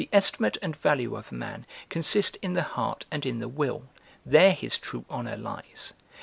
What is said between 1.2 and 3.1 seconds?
a man consist in the heart